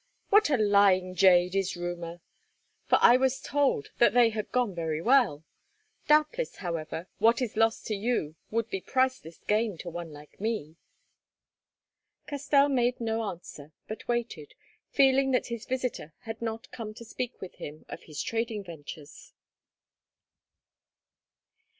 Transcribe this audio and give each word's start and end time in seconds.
"What 0.31 0.49
a 0.49 0.57
lying 0.57 1.13
jade 1.13 1.53
is 1.55 1.77
rumour! 1.77 2.21
For 2.87 2.97
I 3.03 3.17
was 3.17 3.39
told 3.39 3.91
that 3.99 4.15
they 4.15 4.31
had 4.31 4.51
gone 4.51 4.73
very 4.73 4.99
well. 4.99 5.43
Doubtless, 6.07 6.55
however, 6.55 7.07
what 7.19 7.39
is 7.39 7.55
loss 7.55 7.83
to 7.83 7.93
you 7.93 8.35
would 8.49 8.67
be 8.71 8.81
priceless 8.81 9.37
gain 9.45 9.77
to 9.77 9.91
one 9.91 10.11
like 10.11 10.41
me." 10.41 10.77
Castell 12.25 12.67
made 12.67 12.99
no 12.99 13.21
answer, 13.25 13.73
but 13.87 14.07
waited, 14.07 14.55
feeling 14.89 15.29
that 15.33 15.45
his 15.53 15.65
visitor 15.67 16.15
had 16.21 16.41
not 16.41 16.71
come 16.71 16.95
to 16.95 17.05
speak 17.05 17.39
with 17.39 17.53
him 17.57 17.85
of 17.87 18.01
his 18.05 18.23
trading 18.23 18.63
ventures. 18.63 19.33